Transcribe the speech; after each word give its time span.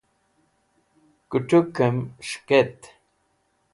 kutuk'em 1.29 1.97
shiket 2.27 2.77